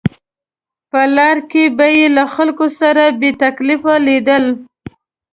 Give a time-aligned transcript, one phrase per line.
[0.91, 4.43] په لاره کې به یې له خلکو سره بې تکلفه لیدل.